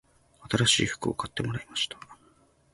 [0.49, 1.95] 新しい服を買ってもらいました